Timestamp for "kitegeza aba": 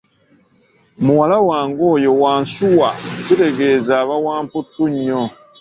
3.25-4.15